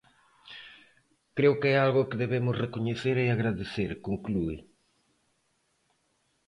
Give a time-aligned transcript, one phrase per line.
[1.37, 4.57] Creo que é algo que debemos recoñecer e agradecer, conclúe.